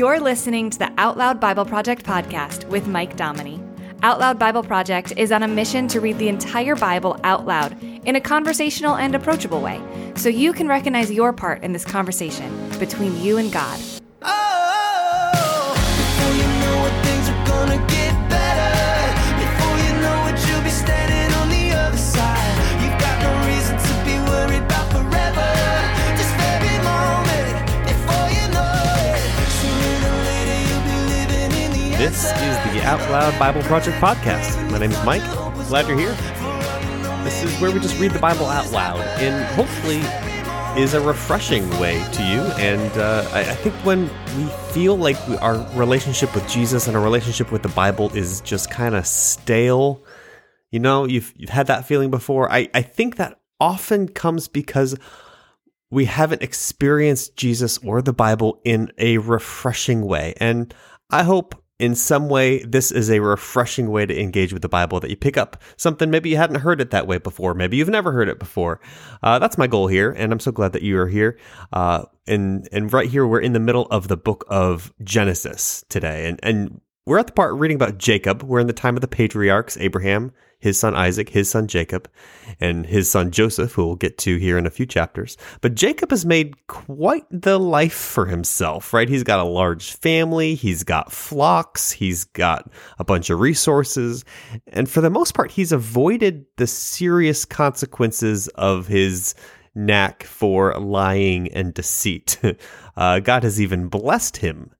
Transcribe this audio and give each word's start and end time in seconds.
You're 0.00 0.18
listening 0.18 0.70
to 0.70 0.78
the 0.78 0.90
Out 0.96 1.18
Loud 1.18 1.40
Bible 1.40 1.66
Project 1.66 2.06
podcast 2.06 2.66
with 2.68 2.86
Mike 2.86 3.18
Dominy. 3.18 3.62
Out 4.02 4.18
Loud 4.18 4.38
Bible 4.38 4.62
Project 4.62 5.12
is 5.18 5.30
on 5.30 5.42
a 5.42 5.46
mission 5.46 5.88
to 5.88 6.00
read 6.00 6.16
the 6.16 6.28
entire 6.28 6.74
Bible 6.74 7.20
out 7.22 7.44
loud 7.44 7.76
in 8.06 8.16
a 8.16 8.20
conversational 8.22 8.96
and 8.96 9.14
approachable 9.14 9.60
way 9.60 9.78
so 10.16 10.30
you 10.30 10.54
can 10.54 10.68
recognize 10.68 11.12
your 11.12 11.34
part 11.34 11.62
in 11.62 11.74
this 11.74 11.84
conversation 11.84 12.70
between 12.78 13.20
you 13.20 13.36
and 13.36 13.52
God. 13.52 13.78
This 32.00 32.24
is 32.24 32.72
the 32.72 32.80
Out 32.82 32.98
Loud 33.10 33.38
Bible 33.38 33.60
Project 33.64 33.98
podcast. 33.98 34.70
My 34.70 34.78
name 34.78 34.90
is 34.90 35.04
Mike. 35.04 35.20
Glad 35.68 35.86
you're 35.86 35.98
here. 35.98 36.14
This 37.24 37.42
is 37.42 37.60
where 37.60 37.70
we 37.70 37.78
just 37.78 38.00
read 38.00 38.12
the 38.12 38.18
Bible 38.18 38.46
out 38.46 38.72
loud 38.72 39.00
and 39.18 39.44
hopefully 39.54 39.98
is 40.82 40.94
a 40.94 41.00
refreshing 41.02 41.68
way 41.78 42.02
to 42.12 42.22
you. 42.22 42.40
And 42.58 42.90
uh, 42.96 43.28
I, 43.34 43.40
I 43.40 43.54
think 43.54 43.74
when 43.84 44.04
we 44.38 44.46
feel 44.72 44.96
like 44.96 45.28
we, 45.28 45.36
our 45.36 45.58
relationship 45.78 46.34
with 46.34 46.48
Jesus 46.48 46.86
and 46.86 46.96
our 46.96 47.02
relationship 47.02 47.52
with 47.52 47.62
the 47.62 47.68
Bible 47.68 48.08
is 48.16 48.40
just 48.40 48.70
kind 48.70 48.94
of 48.94 49.06
stale, 49.06 50.02
you 50.70 50.78
know, 50.78 51.04
you've, 51.04 51.34
you've 51.36 51.50
had 51.50 51.66
that 51.66 51.84
feeling 51.84 52.10
before. 52.10 52.50
I, 52.50 52.70
I 52.72 52.80
think 52.80 53.16
that 53.16 53.38
often 53.60 54.08
comes 54.08 54.48
because 54.48 54.96
we 55.90 56.06
haven't 56.06 56.40
experienced 56.40 57.36
Jesus 57.36 57.76
or 57.84 58.00
the 58.00 58.14
Bible 58.14 58.58
in 58.64 58.90
a 58.96 59.18
refreshing 59.18 60.06
way. 60.06 60.32
And 60.38 60.72
I 61.10 61.24
hope 61.24 61.62
in 61.80 61.94
some 61.94 62.28
way 62.28 62.62
this 62.62 62.92
is 62.92 63.10
a 63.10 63.20
refreshing 63.20 63.90
way 63.90 64.04
to 64.04 64.20
engage 64.20 64.52
with 64.52 64.62
the 64.62 64.68
Bible, 64.68 65.00
that 65.00 65.10
you 65.10 65.16
pick 65.16 65.36
up 65.36 65.60
something 65.76 66.10
maybe 66.10 66.28
you 66.30 66.36
hadn't 66.36 66.60
heard 66.60 66.80
it 66.80 66.90
that 66.90 67.06
way 67.06 67.18
before. 67.18 67.54
Maybe 67.54 67.78
you've 67.78 67.88
never 67.88 68.12
heard 68.12 68.28
it 68.28 68.38
before. 68.38 68.80
Uh, 69.22 69.38
that's 69.38 69.56
my 69.56 69.66
goal 69.66 69.86
here. 69.86 70.12
And 70.12 70.32
I'm 70.32 70.40
so 70.40 70.52
glad 70.52 70.72
that 70.72 70.82
you 70.82 70.98
are 70.98 71.08
here. 71.08 71.38
Uh, 71.72 72.04
and, 72.26 72.68
and 72.70 72.92
right 72.92 73.08
here, 73.08 73.26
we're 73.26 73.40
in 73.40 73.54
the 73.54 73.60
middle 73.60 73.86
of 73.86 74.08
the 74.08 74.16
book 74.16 74.44
of 74.48 74.92
Genesis 75.02 75.84
today. 75.88 76.28
And, 76.28 76.38
and 76.42 76.80
we're 77.06 77.18
at 77.18 77.26
the 77.26 77.32
part 77.32 77.54
reading 77.54 77.76
about 77.76 77.98
Jacob. 77.98 78.42
We're 78.42 78.60
in 78.60 78.66
the 78.66 78.72
time 78.72 78.96
of 78.96 79.00
the 79.00 79.08
patriarchs, 79.08 79.76
Abraham, 79.78 80.32
his 80.60 80.78
son 80.78 80.94
Isaac, 80.94 81.30
his 81.30 81.50
son 81.50 81.66
Jacob, 81.66 82.08
and 82.60 82.86
his 82.86 83.10
son 83.10 83.30
Joseph, 83.30 83.72
who 83.72 83.86
we'll 83.86 83.96
get 83.96 84.18
to 84.18 84.36
here 84.36 84.58
in 84.58 84.66
a 84.66 84.70
few 84.70 84.86
chapters. 84.86 85.36
But 85.60 85.74
Jacob 85.74 86.10
has 86.10 86.24
made 86.24 86.66
quite 86.66 87.24
the 87.30 87.58
life 87.58 87.94
for 87.94 88.26
himself, 88.26 88.92
right? 88.92 89.08
He's 89.08 89.24
got 89.24 89.40
a 89.40 89.44
large 89.44 89.94
family, 89.94 90.54
he's 90.54 90.84
got 90.84 91.12
flocks, 91.12 91.90
he's 91.90 92.24
got 92.24 92.70
a 92.98 93.04
bunch 93.04 93.30
of 93.30 93.40
resources, 93.40 94.24
and 94.68 94.88
for 94.88 95.00
the 95.00 95.10
most 95.10 95.34
part, 95.34 95.50
he's 95.50 95.72
avoided 95.72 96.44
the 96.56 96.66
serious 96.66 97.44
consequences 97.44 98.48
of 98.48 98.86
his 98.86 99.34
knack 99.74 100.24
for 100.24 100.74
lying 100.78 101.48
and 101.52 101.74
deceit. 101.74 102.38
Uh, 102.96 103.18
God 103.18 103.44
has 103.44 103.58
even 103.58 103.86
blessed 103.86 104.36
him. 104.38 104.72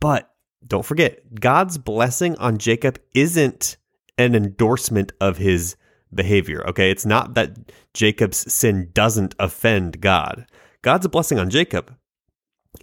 But 0.00 0.32
don't 0.66 0.84
forget, 0.84 1.34
God's 1.34 1.76
blessing 1.76 2.36
on 2.36 2.56
Jacob 2.56 2.98
isn't 3.12 3.76
an 4.20 4.34
endorsement 4.34 5.12
of 5.20 5.36
his 5.36 5.76
behavior. 6.14 6.66
Okay. 6.68 6.90
It's 6.90 7.06
not 7.06 7.34
that 7.34 7.56
Jacob's 7.94 8.52
sin 8.52 8.90
doesn't 8.92 9.34
offend 9.38 10.00
God. 10.00 10.46
God's 10.82 11.06
blessing 11.08 11.38
on 11.38 11.50
Jacob 11.50 11.94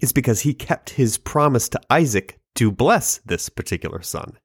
is 0.01 0.11
because 0.11 0.41
he 0.41 0.53
kept 0.53 0.91
his 0.91 1.17
promise 1.17 1.69
to 1.69 1.81
Isaac 1.89 2.39
to 2.55 2.71
bless 2.71 3.19
this 3.19 3.49
particular 3.49 4.01
son. 4.01 4.37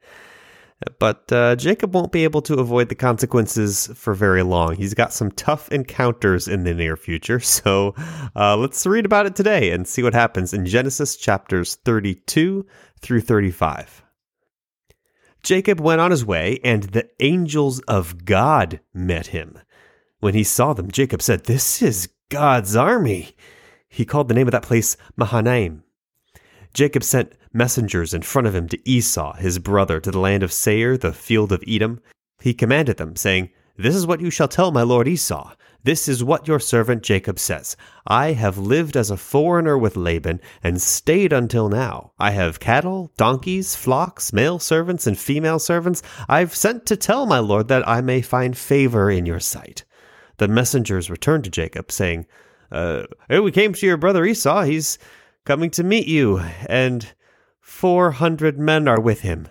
But 0.99 1.31
uh, 1.33 1.57
Jacob 1.57 1.95
won't 1.95 2.13
be 2.13 2.25
able 2.25 2.43
to 2.43 2.59
avoid 2.59 2.89
the 2.89 2.95
consequences 2.95 3.89
for 3.95 4.15
very 4.15 4.43
long. 4.43 4.75
He's 4.75 4.95
got 4.95 5.13
some 5.13 5.31
tough 5.31 5.71
encounters 5.71 6.49
in 6.49 6.65
the 6.65 6.75
near 6.75 6.97
future. 6.97 7.41
So 7.53 7.95
uh, 8.35 8.57
let's 8.57 8.87
read 8.87 9.05
about 9.05 9.27
it 9.27 9.37
today 9.37 9.71
and 9.71 9.87
see 9.87 10.03
what 10.03 10.15
happens 10.15 10.53
in 10.53 10.67
Genesis 10.67 11.17
chapters 11.17 11.77
32 11.85 12.67
through 13.01 13.21
35. 13.21 14.03
Jacob 15.43 15.81
went 15.81 16.01
on 16.01 16.11
his 16.11 16.25
way, 16.25 16.61
and 16.63 16.85
the 16.85 17.09
angels 17.21 17.81
of 17.81 18.25
God 18.25 18.81
met 18.95 19.29
him. 19.29 19.59
When 20.21 20.35
he 20.35 20.45
saw 20.45 20.73
them, 20.73 20.91
Jacob 20.91 21.21
said, 21.21 21.45
This 21.45 21.83
is 21.83 22.09
God's 22.29 22.77
army. 22.77 23.35
He 23.89 24.05
called 24.05 24.29
the 24.29 24.35
name 24.35 24.47
of 24.47 24.53
that 24.53 24.63
place 24.63 24.97
Mahanaim. 25.17 25.83
Jacob 26.73 27.03
sent 27.03 27.33
messengers 27.53 28.15
in 28.15 28.23
front 28.23 28.47
of 28.47 28.55
him 28.55 28.69
to 28.69 28.89
Esau, 28.89 29.35
his 29.35 29.59
brother, 29.59 30.01
to 30.01 30.11
the 30.11 30.21
land 30.21 30.43
of 30.43 30.53
Seir, 30.53 30.97
the 30.97 31.13
field 31.13 31.53
of 31.53 31.63
Edom. 31.67 32.01
He 32.41 32.55
commanded 32.55 32.97
them, 32.97 33.17
saying, 33.17 33.51
This 33.77 33.97
is 33.97 34.07
what 34.07 34.21
you 34.21 34.31
shall 34.31 34.49
tell 34.49 34.71
my 34.71 34.83
lord 34.83 35.09
Esau. 35.09 35.55
This 35.85 36.09
is 36.09 36.23
what 36.23 36.47
your 36.47 36.61
servant 36.61 37.03
Jacob 37.03 37.39
says. 37.39 37.77
I 38.07 38.33
have 38.33 38.57
lived 38.57 38.97
as 38.97 39.11
a 39.11 39.17
foreigner 39.17 39.77
with 39.77 39.97
Laban 39.97 40.41
and 40.63 40.81
stayed 40.81 41.33
until 41.33 41.69
now. 41.69 42.13
I 42.19 42.31
have 42.31 42.61
cattle, 42.61 43.13
donkeys, 43.17 43.75
flocks, 43.75 44.33
male 44.33 44.59
servants, 44.59 45.07
and 45.07 45.19
female 45.19 45.59
servants. 45.59 46.03
I've 46.29 46.55
sent 46.55 46.87
to 46.87 46.97
tell 46.97 47.27
my 47.27 47.41
lord 47.41 47.69
that 47.69 47.87
I 47.89 48.01
may 48.01 48.23
find 48.23 48.57
favor 48.57 49.11
in 49.11 49.27
your 49.27 49.41
sight. 49.41 49.85
The 50.39 50.49
messengers 50.49 51.11
returned 51.11 51.45
to 51.45 51.51
Jacob, 51.51 51.91
saying, 51.91 52.27
uh, 52.71 53.05
We 53.29 53.51
came 53.51 53.73
to 53.73 53.87
your 53.87 53.97
brother 53.97 54.25
Esau. 54.25 54.63
He's 54.63 54.99
coming 55.45 55.71
to 55.71 55.83
meet 55.83 56.07
you, 56.07 56.41
and 56.67 57.13
four 57.61 58.13
hundred 58.13 58.59
men 58.59 58.87
are 58.87 59.01
with 59.01 59.23
him. 59.23 59.49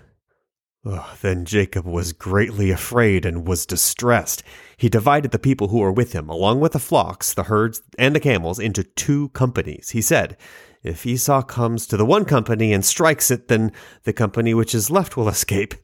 Then 1.21 1.45
Jacob 1.45 1.85
was 1.85 2.11
greatly 2.11 2.71
afraid 2.71 3.23
and 3.23 3.47
was 3.47 3.67
distressed. 3.67 4.41
He 4.77 4.89
divided 4.89 5.29
the 5.29 5.37
people 5.37 5.67
who 5.67 5.77
were 5.77 5.91
with 5.91 6.13
him, 6.13 6.27
along 6.27 6.59
with 6.59 6.71
the 6.71 6.79
flocks, 6.79 7.35
the 7.35 7.43
herds, 7.43 7.83
and 7.99 8.15
the 8.15 8.19
camels, 8.19 8.57
into 8.57 8.83
two 8.83 9.29
companies. 9.29 9.91
He 9.91 10.01
said, 10.01 10.37
If 10.81 11.05
Esau 11.05 11.43
comes 11.43 11.85
to 11.87 11.97
the 11.97 12.05
one 12.05 12.25
company 12.25 12.73
and 12.73 12.83
strikes 12.83 13.29
it, 13.29 13.47
then 13.47 13.71
the 14.03 14.13
company 14.13 14.55
which 14.55 14.73
is 14.73 14.89
left 14.89 15.15
will 15.15 15.29
escape. 15.29 15.75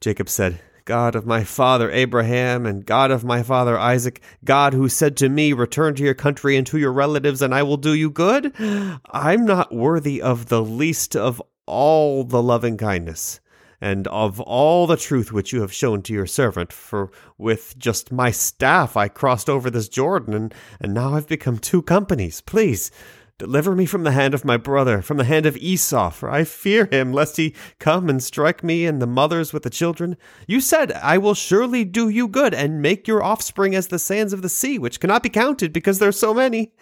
Jacob 0.00 0.30
said, 0.30 0.60
God 0.86 1.14
of 1.14 1.26
my 1.26 1.44
father 1.44 1.90
Abraham 1.90 2.64
and 2.64 2.86
God 2.86 3.10
of 3.10 3.24
my 3.24 3.42
father 3.42 3.78
Isaac, 3.78 4.22
God 4.44 4.72
who 4.72 4.88
said 4.88 5.14
to 5.18 5.28
me, 5.28 5.52
Return 5.52 5.94
to 5.96 6.02
your 6.02 6.14
country 6.14 6.56
and 6.56 6.66
to 6.68 6.78
your 6.78 6.92
relatives, 6.92 7.42
and 7.42 7.54
I 7.54 7.62
will 7.62 7.76
do 7.76 7.92
you 7.92 8.08
good, 8.08 8.54
I'm 8.58 9.44
not 9.44 9.74
worthy 9.74 10.22
of 10.22 10.46
the 10.46 10.62
least 10.62 11.14
of 11.14 11.40
all 11.66 12.24
the 12.24 12.42
loving 12.42 12.78
kindness 12.78 13.40
and 13.82 14.06
of 14.06 14.40
all 14.40 14.86
the 14.86 14.96
truth 14.96 15.32
which 15.32 15.52
you 15.52 15.60
have 15.60 15.72
shown 15.72 16.02
to 16.02 16.12
your 16.12 16.24
servant. 16.24 16.72
For 16.72 17.10
with 17.36 17.76
just 17.76 18.12
my 18.12 18.30
staff 18.30 18.96
I 18.96 19.08
crossed 19.08 19.50
over 19.50 19.68
this 19.68 19.88
Jordan, 19.88 20.32
and, 20.32 20.54
and 20.80 20.94
now 20.94 21.14
I've 21.14 21.26
become 21.26 21.58
two 21.58 21.82
companies. 21.82 22.40
Please, 22.40 22.92
deliver 23.38 23.74
me 23.74 23.84
from 23.84 24.04
the 24.04 24.12
hand 24.12 24.34
of 24.34 24.44
my 24.44 24.56
brother, 24.56 25.02
from 25.02 25.16
the 25.16 25.24
hand 25.24 25.46
of 25.46 25.56
Esau, 25.56 26.10
for 26.10 26.30
I 26.30 26.44
fear 26.44 26.86
him, 26.86 27.12
lest 27.12 27.38
he 27.38 27.56
come 27.80 28.08
and 28.08 28.22
strike 28.22 28.62
me 28.62 28.86
and 28.86 29.02
the 29.02 29.06
mothers 29.06 29.52
with 29.52 29.64
the 29.64 29.70
children. 29.70 30.16
You 30.46 30.60
said, 30.60 30.92
I 30.92 31.18
will 31.18 31.34
surely 31.34 31.84
do 31.84 32.08
you 32.08 32.28
good, 32.28 32.54
and 32.54 32.80
make 32.80 33.08
your 33.08 33.20
offspring 33.20 33.74
as 33.74 33.88
the 33.88 33.98
sands 33.98 34.32
of 34.32 34.42
the 34.42 34.48
sea, 34.48 34.78
which 34.78 35.00
cannot 35.00 35.24
be 35.24 35.28
counted, 35.28 35.72
because 35.72 35.98
there 35.98 36.08
are 36.08 36.12
so 36.12 36.32
many. 36.32 36.72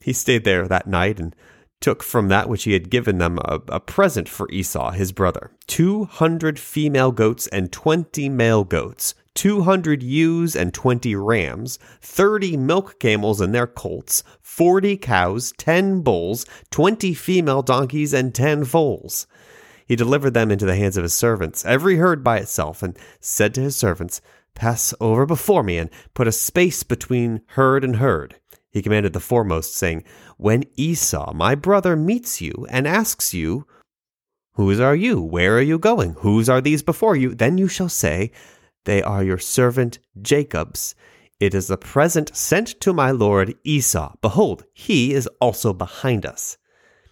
He 0.00 0.14
stayed 0.14 0.44
there 0.44 0.66
that 0.66 0.86
night, 0.86 1.20
and 1.20 1.36
took 1.80 2.02
from 2.02 2.28
that 2.28 2.48
which 2.48 2.64
he 2.64 2.72
had 2.72 2.90
given 2.90 3.18
them 3.18 3.38
a, 3.38 3.60
a, 3.68 3.80
present 3.80 4.28
for 4.28 4.50
Esau, 4.50 4.90
his 4.92 5.12
brother. 5.12 5.52
two 5.66 6.04
hundred 6.04 6.58
female 6.58 7.12
goats 7.12 7.46
and 7.48 7.70
twenty 7.70 8.28
male 8.28 8.64
goats, 8.64 9.14
two 9.34 9.62
hundred 9.62 10.02
ewes 10.02 10.56
and 10.56 10.72
twenty 10.72 11.14
rams, 11.14 11.78
thirty 12.00 12.56
milk 12.56 12.98
camels 12.98 13.40
and 13.40 13.54
their 13.54 13.66
colts, 13.66 14.24
forty 14.40 14.96
cows, 14.96 15.52
ten 15.58 16.00
bulls, 16.00 16.46
twenty 16.70 17.12
female 17.14 17.62
donkeys, 17.62 18.12
and 18.14 18.34
ten 18.34 18.64
foals. 18.64 19.26
He 19.86 19.94
delivered 19.94 20.34
them 20.34 20.50
into 20.50 20.66
the 20.66 20.76
hands 20.76 20.96
of 20.96 21.04
his 21.04 21.14
servants, 21.14 21.64
every 21.64 21.96
herd 21.96 22.24
by 22.24 22.38
itself, 22.38 22.82
and 22.82 22.98
said 23.20 23.54
to 23.54 23.60
his 23.60 23.76
servants, 23.76 24.20
Pass 24.56 24.92
over 25.00 25.24
before 25.24 25.62
me, 25.62 25.78
and 25.78 25.90
put 26.14 26.26
a 26.26 26.32
space 26.32 26.82
between 26.82 27.42
herd 27.50 27.84
and 27.84 27.96
herd. 27.96 28.40
He 28.72 28.82
commanded 28.82 29.12
the 29.12 29.20
foremost, 29.20 29.76
saying, 29.76 30.02
When 30.36 30.64
Esau, 30.74 31.32
my 31.32 31.54
brother, 31.54 31.94
meets 31.94 32.40
you 32.40 32.66
and 32.68 32.88
asks 32.88 33.32
you, 33.32 33.66
Whose 34.54 34.80
are 34.80 34.96
you? 34.96 35.20
Where 35.20 35.56
are 35.58 35.62
you 35.62 35.78
going? 35.78 36.14
Whose 36.20 36.48
are 36.48 36.60
these 36.60 36.82
before 36.82 37.14
you? 37.14 37.34
Then 37.34 37.58
you 37.58 37.68
shall 37.68 37.90
say, 37.90 38.32
They 38.86 39.02
are 39.02 39.22
your 39.22 39.38
servant 39.38 39.98
Jacob's. 40.20 40.94
It 41.38 41.54
is 41.54 41.70
a 41.70 41.76
present 41.76 42.34
sent 42.34 42.80
to 42.80 42.94
my 42.94 43.10
lord 43.10 43.54
Esau. 43.62 44.14
Behold, 44.22 44.64
he 44.72 45.12
is 45.12 45.28
also 45.40 45.74
behind 45.74 46.24
us. 46.24 46.56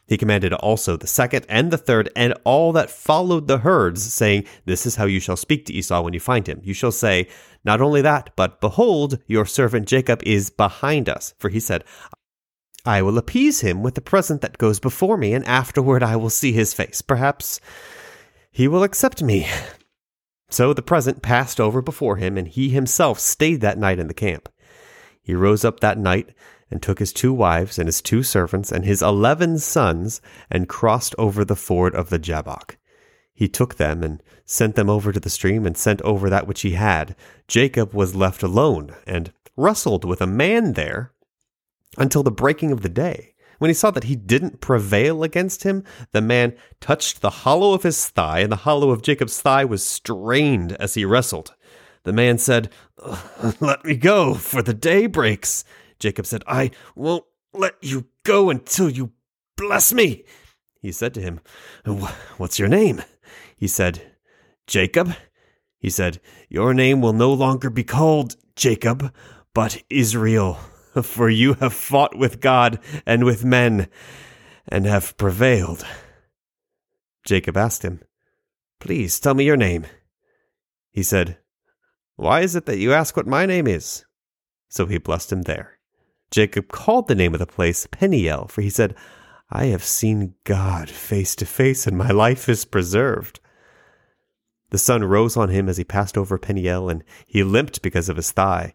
He 0.06 0.19
commanded 0.19 0.53
also 0.53 0.97
the 0.97 1.06
second 1.06 1.47
and 1.49 1.71
the 1.71 1.79
third 1.79 2.11
and 2.15 2.35
all 2.45 2.73
that 2.73 2.91
followed 2.91 3.49
the 3.49 3.59
herds, 3.59 4.03
saying, 4.03 4.45
This 4.67 4.85
is 4.85 4.97
how 4.97 5.06
you 5.06 5.19
shall 5.19 5.37
speak 5.37 5.65
to 5.67 5.73
Esau 5.73 6.03
when 6.03 6.12
you 6.12 6.21
find 6.21 6.47
him. 6.47 6.61
You 6.62 6.75
shall 6.75 6.93
say, 6.93 7.29
Not 7.65 7.81
only 7.81 8.03
that, 8.03 8.31
but 8.37 8.61
behold, 8.61 9.19
your 9.27 9.47
servant 9.47 9.89
Jacob 9.89 10.23
is 10.25 10.51
behind 10.51 11.09
us. 11.09 11.35
For 11.39 11.49
he 11.49 11.61
said, 11.61 11.85
I 12.85 13.01
will 13.01 13.17
appease 13.17 13.61
him 13.61 13.83
with 13.83 13.95
the 13.95 14.03
present 14.03 14.43
that 14.43 14.59
goes 14.59 14.79
before 14.79 15.17
me, 15.17 15.33
and 15.33 15.47
afterward 15.47 16.03
I 16.03 16.17
will 16.17 16.31
see 16.31 16.53
his 16.53 16.75
face. 16.75 17.00
Perhaps 17.00 17.61
he 18.50 18.69
will 18.69 18.83
accept 18.83 19.23
me. 19.23 19.49
So 20.50 20.75
the 20.75 20.83
present 20.83 21.23
passed 21.23 21.59
over 21.59 21.81
before 21.81 22.17
him, 22.17 22.37
and 22.37 22.47
he 22.47 22.69
himself 22.69 23.19
stayed 23.19 23.62
that 23.62 23.79
night 23.79 23.99
in 23.99 24.07
the 24.07 24.15
camp. 24.15 24.50
He 25.23 25.35
rose 25.35 25.65
up 25.65 25.81
that 25.81 25.99
night 25.99 26.29
and 26.75 26.82
took 26.82 26.99
his 26.99 27.12
two 27.12 27.32
wives 27.32 27.79
and 27.79 27.87
his 27.87 28.03
two 28.03 28.25
servants 28.25 28.73
and 28.73 28.85
his 28.85 29.00
eleven 29.00 29.61
sons 29.61 30.21
and 30.50 30.69
crossed 30.69 31.15
over 31.17 31.44
the 31.44 31.55
ford 31.55 31.94
of 31.94 32.11
the 32.11 32.19
Jabbok. 32.19 32.76
He 33.32 33.47
took 33.49 33.76
them 33.76 34.03
and 34.03 34.21
sent 34.44 34.75
them 34.75 34.91
over 34.91 35.12
to 35.12 35.21
the 35.21 35.31
stream 35.31 35.67
and 35.67 35.76
sent 35.76 36.03
over 36.03 36.29
that 36.29 36.49
which 36.49 36.62
he 36.62 36.73
had. 36.73 37.15
Jacob 37.47 37.94
was 37.94 38.17
left 38.17 38.43
alone 38.43 38.93
and 39.06 39.32
wrestled 39.56 40.05
with 40.05 40.21
a 40.21 40.26
man 40.26 40.73
there 40.73 41.12
until 41.97 42.25
the 42.25 42.32
breaking 42.32 42.73
of 42.73 42.82
the 42.82 42.88
day. 42.88 43.35
When 43.59 43.69
he 43.69 43.75
saw 43.75 43.93
that 43.93 44.05
he 44.05 44.17
didn't 44.17 44.61
prevail 44.61 45.23
against 45.23 45.62
him, 45.62 45.85
the 46.11 46.21
man 46.21 46.56
touched 46.81 47.21
the 47.21 47.31
hollow 47.31 47.73
of 47.73 47.85
his 47.85 48.09
thigh, 48.09 48.41
and 48.41 48.50
the 48.50 48.56
hollow 48.56 48.91
of 48.91 49.03
Jacob's 49.03 49.41
thigh 49.41 49.65
was 49.65 49.85
strained 49.85 50.73
as 50.73 50.94
he 50.94 51.05
wrestled. 51.05 51.55
The 52.03 52.12
man 52.12 52.38
said, 52.38 52.69
Let 53.61 53.85
me 53.85 53.94
go, 53.94 54.35
for 54.35 54.61
the 54.61 54.75
day 54.75 55.06
breaks. 55.06 55.65
Jacob 55.99 56.26
said, 56.26 56.43
I 56.46 56.70
won't 56.94 57.25
let 57.52 57.76
you 57.82 58.06
go 58.25 58.50
until 58.50 58.91
you 58.91 59.12
bless 59.56 59.93
me. 59.93 60.25
He 60.81 60.93
said 60.93 61.14
to 61.14 61.20
him, 61.20 61.41
What's 62.37 62.58
your 62.58 62.69
name? 62.69 63.02
He 63.56 63.69
said, 63.69 64.12
Jacob. 64.67 65.14
He 65.79 65.91
said, 65.91 66.20
Your 66.49 66.75
name 66.75 67.00
will 67.00 67.12
no 67.12 67.32
longer 67.32 67.70
be 67.70 67.85
called 67.85 68.37
Jacob, 68.56 69.12
but 69.55 69.82
Israel, 69.91 70.55
for 71.02 71.29
you 71.29 71.55
have 71.55 71.75
fought 71.75 72.17
with 72.17 72.40
God 72.40 72.79
and 73.06 73.25
with 73.25 73.44
men, 73.44 73.88
and 74.69 74.87
have 74.87 75.17
prevailed. 75.17 75.87
Jacob 77.25 77.56
asked 77.56 77.82
him, 77.82 78.00
Please 78.81 79.19
tell 79.19 79.35
me 79.35 79.44
your 79.44 79.56
name. 79.56 79.87
He 80.90 81.02
said, 81.02 81.38
Why 82.17 82.40
is 82.40 82.55
it 82.55 82.67
that 82.67 82.79
you 82.79 82.93
ask 82.93 83.17
what 83.17 83.26
my 83.26 83.47
name 83.47 83.67
is? 83.67 84.05
So 84.69 84.87
he 84.87 84.99
blessed 84.99 85.32
him 85.32 85.43
there. 85.43 85.74
Jacob 86.35 86.67
called 86.67 87.07
the 87.07 87.15
name 87.15 87.33
of 87.33 87.39
the 87.39 87.47
place 87.47 87.87
Peniel, 87.93 88.49
for 88.49 88.61
he 88.61 88.69
said, 88.69 88.97
I 89.53 89.67
have 89.67 89.85
seen 89.85 90.35
God 90.43 90.91
face 90.91 91.37
to 91.37 91.47
face, 91.47 91.87
and 91.87 91.97
my 91.97 92.11
life 92.11 92.49
is 92.49 92.65
preserved. 92.65 93.39
The 94.71 94.79
sun 94.79 95.05
rose 95.05 95.37
on 95.37 95.51
him 95.51 95.69
as 95.69 95.77
he 95.77 95.85
passed 95.85 96.19
over 96.19 96.37
Peniel, 96.37 96.89
and 96.89 97.05
he 97.25 97.45
limped 97.45 97.83
because 97.83 98.09
of 98.09 98.17
his 98.17 98.33
thigh. 98.33 98.75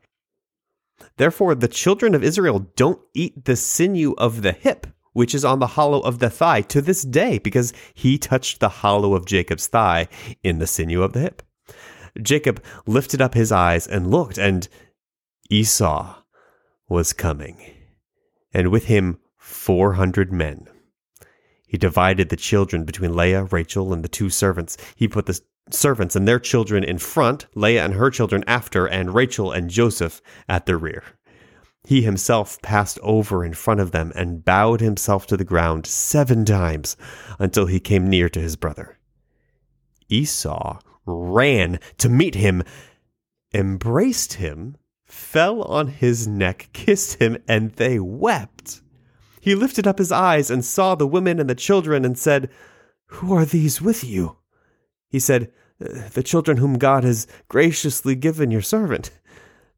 Therefore, 1.17 1.53
the 1.53 1.67
children 1.67 2.15
of 2.15 2.23
Israel 2.23 2.59
don't 2.77 3.01
eat 3.13 3.43
the 3.43 3.57
sinew 3.57 4.13
of 4.17 4.41
the 4.41 4.53
hip, 4.53 4.87
which 5.11 5.35
is 5.35 5.43
on 5.43 5.59
the 5.59 5.67
hollow 5.67 5.99
of 5.99 6.19
the 6.19 6.29
thigh, 6.29 6.61
to 6.61 6.81
this 6.81 7.01
day, 7.01 7.39
because 7.39 7.73
he 7.93 8.17
touched 8.17 8.61
the 8.61 8.69
hollow 8.69 9.15
of 9.15 9.25
Jacob's 9.25 9.67
thigh 9.67 10.07
in 10.43 10.59
the 10.59 10.67
sinew 10.67 11.03
of 11.03 11.11
the 11.11 11.19
hip. 11.19 11.41
Jacob 12.21 12.63
lifted 12.85 13.21
up 13.21 13.33
his 13.33 13.51
eyes 13.51 13.85
and 13.85 14.09
looked, 14.09 14.37
and 14.37 14.69
Esau 15.49 16.19
was 16.89 17.13
coming, 17.13 17.61
and 18.51 18.69
with 18.69 18.85
him 18.85 19.19
four 19.37 19.93
hundred 19.93 20.33
men. 20.33 20.67
He 21.67 21.77
divided 21.77 22.29
the 22.29 22.35
children 22.35 22.83
between 22.83 23.15
Leah, 23.15 23.43
Rachel, 23.43 23.93
and 23.93 24.03
the 24.03 24.09
two 24.09 24.31
servants. 24.31 24.75
He 24.95 25.07
put 25.07 25.27
the 25.27 25.39
servants 25.69 26.15
and 26.15 26.27
their 26.27 26.39
children 26.39 26.83
in 26.83 26.97
front, 26.97 27.45
Leah 27.53 27.85
and 27.85 27.93
her 27.93 28.09
children 28.09 28.43
after, 28.47 28.87
and 28.87 29.13
Rachel 29.13 29.51
and 29.51 29.69
Joseph 29.69 30.19
at 30.47 30.65
the 30.65 30.75
rear. 30.75 31.03
He 31.83 32.01
himself 32.01 32.59
passed 32.61 32.99
over 33.03 33.45
in 33.45 33.53
front 33.53 33.79
of 33.79 33.91
them 33.91 34.11
and 34.15 34.43
bowed 34.43 34.81
himself 34.81 35.27
to 35.27 35.37
the 35.37 35.43
ground 35.43 35.85
seven 35.85 36.43
times 36.43 36.97
until 37.37 37.67
he 37.67 37.79
came 37.79 38.09
near 38.09 38.29
to 38.29 38.41
his 38.41 38.55
brother. 38.55 38.97
Esau 40.09 40.79
ran 41.05 41.79
to 41.99 42.09
meet 42.09 42.35
him, 42.35 42.63
embraced 43.53 44.33
him, 44.33 44.75
fell 45.09 45.63
on 45.63 45.87
his 45.87 46.27
neck, 46.27 46.69
kissed 46.71 47.15
him, 47.15 47.37
and 47.47 47.71
they 47.73 47.99
wept. 47.99 48.81
He 49.41 49.55
lifted 49.55 49.87
up 49.87 49.97
his 49.97 50.11
eyes 50.11 50.51
and 50.51 50.63
saw 50.63 50.95
the 50.95 51.07
women 51.07 51.39
and 51.39 51.49
the 51.49 51.55
children 51.55 52.05
and 52.05 52.17
said, 52.17 52.49
Who 53.07 53.33
are 53.33 53.45
these 53.45 53.81
with 53.81 54.03
you? 54.03 54.37
He 55.09 55.19
said, 55.19 55.51
uh, 55.83 56.09
The 56.13 56.23
children 56.23 56.57
whom 56.57 56.77
God 56.77 57.03
has 57.03 57.27
graciously 57.47 58.15
given 58.15 58.51
your 58.51 58.61
servant. 58.61 59.11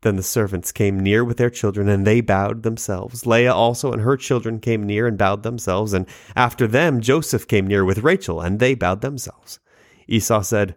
Then 0.01 0.15
the 0.15 0.23
servants 0.23 0.71
came 0.71 0.99
near 0.99 1.23
with 1.23 1.37
their 1.37 1.51
children, 1.51 1.87
and 1.87 2.05
they 2.07 2.21
bowed 2.21 2.63
themselves. 2.63 3.27
Leah 3.27 3.53
also 3.53 3.91
and 3.93 4.01
her 4.01 4.17
children 4.17 4.59
came 4.59 4.83
near 4.83 5.05
and 5.05 5.17
bowed 5.17 5.43
themselves, 5.43 5.93
and 5.93 6.07
after 6.35 6.67
them 6.67 7.01
Joseph 7.01 7.47
came 7.47 7.67
near 7.67 7.85
with 7.85 7.99
Rachel, 7.99 8.41
and 8.41 8.59
they 8.59 8.73
bowed 8.73 9.01
themselves. 9.01 9.59
Esau 10.07 10.41
said, 10.41 10.75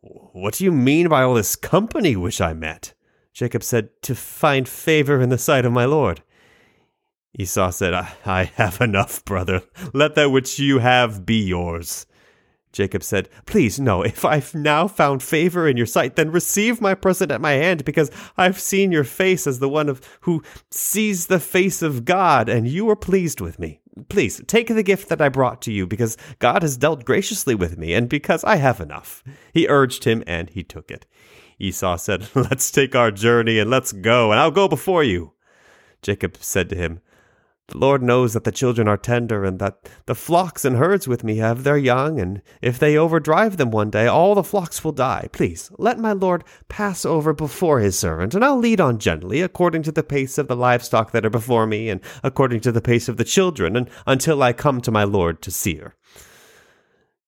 What 0.00 0.54
do 0.54 0.64
you 0.64 0.72
mean 0.72 1.08
by 1.08 1.22
all 1.22 1.34
this 1.34 1.54
company 1.54 2.16
which 2.16 2.40
I 2.40 2.52
met? 2.52 2.92
Jacob 3.40 3.62
said, 3.62 3.88
To 4.02 4.14
find 4.14 4.68
favor 4.68 5.18
in 5.18 5.30
the 5.30 5.38
sight 5.38 5.64
of 5.64 5.72
my 5.72 5.86
Lord. 5.86 6.22
Esau 7.38 7.70
said, 7.70 7.94
I, 7.94 8.12
I 8.26 8.44
have 8.56 8.82
enough, 8.82 9.24
brother. 9.24 9.62
Let 9.94 10.14
that 10.16 10.30
which 10.30 10.58
you 10.58 10.80
have 10.80 11.24
be 11.24 11.42
yours. 11.42 12.04
Jacob 12.70 13.02
said, 13.02 13.30
Please, 13.46 13.80
no, 13.80 14.02
if 14.02 14.26
I've 14.26 14.54
now 14.54 14.86
found 14.86 15.22
favor 15.22 15.66
in 15.66 15.78
your 15.78 15.86
sight, 15.86 16.16
then 16.16 16.30
receive 16.30 16.82
my 16.82 16.94
present 16.94 17.30
at 17.30 17.40
my 17.40 17.52
hand, 17.52 17.86
because 17.86 18.10
I've 18.36 18.60
seen 18.60 18.92
your 18.92 19.04
face 19.04 19.46
as 19.46 19.58
the 19.58 19.70
one 19.70 19.88
of 19.88 20.02
who 20.20 20.42
sees 20.70 21.28
the 21.28 21.40
face 21.40 21.80
of 21.80 22.04
God, 22.04 22.50
and 22.50 22.68
you 22.68 22.90
are 22.90 22.96
pleased 22.96 23.40
with 23.40 23.58
me. 23.58 23.80
Please, 24.10 24.42
take 24.48 24.68
the 24.68 24.82
gift 24.82 25.08
that 25.08 25.22
I 25.22 25.30
brought 25.30 25.62
to 25.62 25.72
you, 25.72 25.86
because 25.86 26.18
God 26.40 26.60
has 26.60 26.76
dealt 26.76 27.06
graciously 27.06 27.54
with 27.54 27.78
me, 27.78 27.94
and 27.94 28.06
because 28.06 28.44
I 28.44 28.56
have 28.56 28.82
enough. 28.82 29.24
He 29.54 29.66
urged 29.66 30.04
him, 30.04 30.22
and 30.26 30.50
he 30.50 30.62
took 30.62 30.90
it. 30.90 31.06
Esau 31.60 31.96
said, 31.96 32.28
Let's 32.34 32.70
take 32.70 32.96
our 32.96 33.10
journey, 33.10 33.58
and 33.58 33.70
let's 33.70 33.92
go, 33.92 34.32
and 34.32 34.40
I'll 34.40 34.50
go 34.50 34.66
before 34.66 35.04
you. 35.04 35.34
Jacob 36.02 36.38
said 36.40 36.68
to 36.70 36.76
him, 36.76 37.00
the 37.70 37.78
Lord 37.78 38.02
knows 38.02 38.32
that 38.32 38.42
the 38.42 38.50
children 38.50 38.88
are 38.88 38.96
tender, 38.96 39.44
and 39.44 39.60
that 39.60 39.88
the 40.06 40.16
flocks 40.16 40.64
and 40.64 40.76
herds 40.76 41.06
with 41.06 41.22
me 41.22 41.36
have 41.36 41.62
their 41.62 41.78
young, 41.78 42.18
and 42.18 42.42
if 42.60 42.80
they 42.80 42.96
overdrive 42.96 43.58
them 43.58 43.70
one 43.70 43.90
day, 43.90 44.08
all 44.08 44.34
the 44.34 44.42
flocks 44.42 44.82
will 44.82 44.90
die. 44.90 45.28
Please, 45.30 45.70
let 45.78 45.96
my 45.96 46.12
Lord 46.12 46.42
pass 46.68 47.04
over 47.04 47.32
before 47.32 47.78
his 47.78 47.96
servant, 47.96 48.34
and 48.34 48.44
I'll 48.44 48.58
lead 48.58 48.80
on 48.80 48.98
gently, 48.98 49.40
according 49.40 49.84
to 49.84 49.92
the 49.92 50.02
pace 50.02 50.36
of 50.36 50.48
the 50.48 50.56
livestock 50.56 51.12
that 51.12 51.24
are 51.24 51.30
before 51.30 51.66
me, 51.66 51.88
and 51.88 52.00
according 52.24 52.60
to 52.62 52.72
the 52.72 52.80
pace 52.80 53.08
of 53.08 53.18
the 53.18 53.24
children, 53.24 53.76
and 53.76 53.88
until 54.04 54.42
I 54.42 54.52
come 54.52 54.80
to 54.80 54.90
my 54.90 55.04
Lord 55.04 55.40
to 55.42 55.52
Seir. 55.52 55.94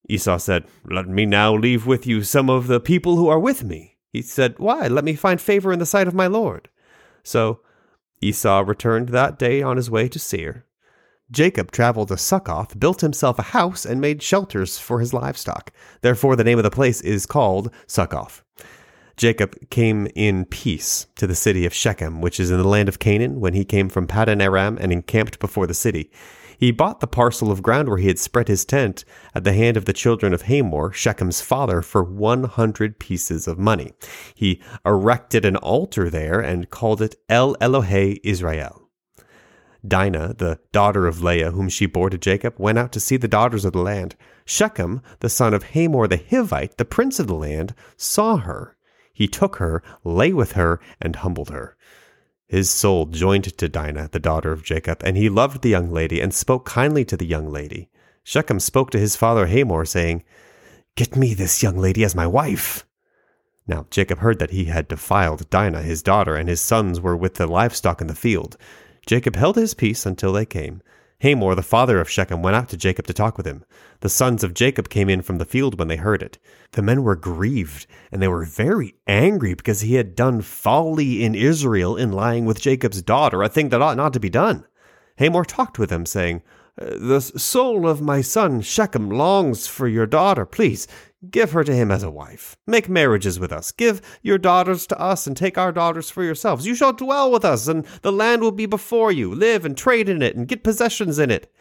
Esau 0.09 0.37
said, 0.37 0.65
Let 0.83 1.07
me 1.07 1.25
now 1.25 1.55
leave 1.55 1.85
with 1.85 2.05
you 2.05 2.21
some 2.21 2.49
of 2.49 2.67
the 2.67 2.81
people 2.81 3.15
who 3.15 3.29
are 3.29 3.39
with 3.39 3.63
me. 3.63 3.92
He 4.13 4.21
said, 4.21 4.59
Why? 4.59 4.87
Let 4.87 5.03
me 5.03 5.15
find 5.15 5.41
favor 5.41 5.73
in 5.73 5.79
the 5.79 5.87
sight 5.87 6.07
of 6.07 6.13
my 6.13 6.27
Lord. 6.27 6.69
So 7.23 7.61
Esau 8.21 8.63
returned 8.65 9.09
that 9.09 9.39
day 9.39 9.61
on 9.63 9.75
his 9.75 9.89
way 9.89 10.07
to 10.07 10.19
Seir. 10.19 10.65
Jacob 11.31 11.71
traveled 11.71 12.09
to 12.09 12.17
Succoth, 12.17 12.79
built 12.79 13.01
himself 13.01 13.39
a 13.39 13.43
house, 13.43 13.85
and 13.85 13.99
made 13.99 14.21
shelters 14.21 14.77
for 14.77 14.99
his 14.99 15.13
livestock. 15.13 15.71
Therefore, 16.01 16.35
the 16.35 16.43
name 16.43 16.59
of 16.59 16.63
the 16.63 16.69
place 16.69 17.01
is 17.01 17.25
called 17.25 17.71
Succoth. 17.87 18.43
Jacob 19.17 19.55
came 19.71 20.07
in 20.15 20.45
peace 20.45 21.07
to 21.15 21.25
the 21.25 21.35
city 21.35 21.65
of 21.65 21.73
Shechem, 21.73 22.21
which 22.21 22.39
is 22.39 22.51
in 22.51 22.57
the 22.57 22.67
land 22.67 22.87
of 22.87 22.99
Canaan, 22.99 23.39
when 23.39 23.53
he 23.53 23.65
came 23.65 23.89
from 23.89 24.05
Paddan 24.05 24.41
Aram 24.41 24.77
and 24.79 24.91
encamped 24.91 25.39
before 25.39 25.65
the 25.65 25.73
city. 25.73 26.11
He 26.63 26.71
bought 26.71 27.01
the 27.01 27.07
parcel 27.07 27.51
of 27.51 27.61
ground 27.61 27.89
where 27.89 27.97
he 27.97 28.07
had 28.07 28.17
spread 28.17 28.47
his 28.47 28.63
tent 28.63 29.03
at 29.35 29.43
the 29.43 29.51
hand 29.51 29.75
of 29.75 29.83
the 29.83 29.91
children 29.91 30.33
of 30.33 30.43
Hamor, 30.43 30.93
Shechem's 30.93 31.41
father, 31.41 31.81
for 31.81 32.01
100 32.01 32.99
pieces 32.99 33.49
of 33.49 33.59
money. 33.59 33.91
He 34.33 34.61
erected 34.85 35.43
an 35.43 35.57
altar 35.57 36.09
there 36.09 36.39
and 36.39 36.69
called 36.69 37.01
it 37.01 37.15
El 37.27 37.55
Elohe 37.55 38.17
Israel. 38.23 38.89
Dinah, 39.85 40.35
the 40.37 40.57
daughter 40.71 41.05
of 41.05 41.21
Leah, 41.21 41.51
whom 41.51 41.67
she 41.67 41.85
bore 41.85 42.09
to 42.09 42.17
Jacob, 42.17 42.53
went 42.57 42.77
out 42.77 42.93
to 42.93 43.01
see 43.01 43.17
the 43.17 43.27
daughters 43.27 43.65
of 43.65 43.73
the 43.73 43.79
land. 43.79 44.15
Shechem, 44.45 45.01
the 45.19 45.27
son 45.27 45.53
of 45.53 45.63
Hamor 45.63 46.07
the 46.07 46.15
Hivite, 46.15 46.77
the 46.77 46.85
prince 46.85 47.19
of 47.19 47.27
the 47.27 47.35
land, 47.35 47.75
saw 47.97 48.37
her. 48.37 48.77
He 49.11 49.27
took 49.27 49.57
her, 49.57 49.83
lay 50.05 50.31
with 50.31 50.53
her, 50.53 50.79
and 51.01 51.17
humbled 51.17 51.49
her. 51.49 51.75
His 52.53 52.69
soul 52.69 53.07
joined 53.07 53.57
to 53.57 53.67
Dinah, 53.67 54.09
the 54.11 54.19
daughter 54.19 54.51
of 54.51 54.61
Jacob, 54.63 55.01
and 55.03 55.17
he 55.17 55.27
loved 55.27 55.63
the 55.63 55.71
young 55.71 55.91
lady 55.91 56.21
and 56.21 56.31
spoke 56.31 56.65
kindly 56.65 57.03
to 57.05 57.17
the 57.17 57.25
young 57.25 57.49
lady. 57.49 57.89
Shechem 58.23 58.59
spoke 58.59 58.91
to 58.91 58.99
his 58.99 59.15
father 59.15 59.47
Hamor, 59.47 59.85
saying, 59.85 60.23
Get 60.95 61.15
me 61.15 61.33
this 61.33 61.63
young 61.63 61.79
lady 61.79 62.03
as 62.03 62.13
my 62.13 62.27
wife. 62.27 62.85
Now 63.65 63.87
Jacob 63.89 64.19
heard 64.19 64.37
that 64.37 64.51
he 64.51 64.65
had 64.65 64.87
defiled 64.87 65.49
Dinah, 65.49 65.81
his 65.81 66.03
daughter, 66.03 66.35
and 66.35 66.47
his 66.47 66.61
sons 66.61 67.01
were 67.01 67.17
with 67.17 67.33
the 67.33 67.47
livestock 67.47 68.01
in 68.01 68.05
the 68.05 68.13
field. 68.13 68.55
Jacob 69.07 69.35
held 69.35 69.55
his 69.55 69.73
peace 69.73 70.05
until 70.05 70.31
they 70.31 70.45
came. 70.45 70.83
Hamor, 71.23 71.55
the 71.55 71.63
father 71.63 72.01
of 72.01 72.09
Shechem, 72.09 72.41
went 72.41 72.57
out 72.57 72.67
to 72.67 72.75
Jacob 72.75 73.07
to 73.07 73.13
talk 73.13 73.37
with 73.37 73.47
him. 73.47 73.63
The 74.01 74.09
sons 74.09 74.43
of 74.43 74.53
Jacob 74.53 74.89
came 74.89 75.09
in 75.09 75.21
from 75.21 75.37
the 75.37 75.45
field 75.45 75.79
when 75.79 75.87
they 75.87 75.95
heard 75.95 76.21
it. 76.21 76.37
The 76.73 76.81
men 76.81 77.01
were 77.01 77.15
grieved, 77.15 77.87
and 78.11 78.21
they 78.21 78.27
were 78.27 78.43
very 78.43 78.95
angry 79.07 79.53
because 79.53 79.79
he 79.79 79.95
had 79.95 80.15
done 80.15 80.41
folly 80.41 81.23
in 81.23 81.33
Israel 81.33 81.95
in 81.95 82.11
lying 82.11 82.43
with 82.43 82.59
Jacob's 82.59 83.01
daughter, 83.01 83.41
a 83.41 83.47
thing 83.47 83.69
that 83.69 83.81
ought 83.81 83.95
not 83.95 84.11
to 84.11 84.19
be 84.19 84.29
done. 84.29 84.65
Hamor 85.17 85.45
talked 85.45 85.79
with 85.79 85.89
him, 85.89 86.05
saying, 86.05 86.41
The 86.75 87.21
soul 87.21 87.87
of 87.87 88.01
my 88.01 88.21
son 88.21 88.61
Shechem 88.61 89.09
longs 89.09 89.67
for 89.67 89.87
your 89.87 90.07
daughter. 90.07 90.43
Please, 90.43 90.87
give 91.29 91.51
her 91.51 91.63
to 91.63 91.73
him 91.73 91.91
as 91.91 92.01
a 92.01 92.09
wife. 92.09 92.57
Make 92.65 92.89
marriages 92.89 93.39
with 93.39 93.51
us. 93.51 93.71
Give 93.71 94.01
your 94.23 94.39
daughters 94.39 94.87
to 94.87 94.99
us, 94.99 95.27
and 95.27 95.37
take 95.37 95.57
our 95.57 95.71
daughters 95.71 96.09
for 96.09 96.23
yourselves. 96.23 96.65
You 96.65 96.73
shall 96.73 96.93
dwell 96.93 97.31
with 97.31 97.45
us, 97.45 97.67
and 97.67 97.85
the 98.01 98.11
land 98.11 98.41
will 98.41 98.51
be 98.51 98.65
before 98.65 99.11
you. 99.11 99.33
Live 99.33 99.65
and 99.65 99.77
trade 99.77 100.09
in 100.09 100.23
it, 100.23 100.35
and 100.35 100.47
get 100.47 100.63
possessions 100.63 101.19
in 101.19 101.29
it. 101.29 101.53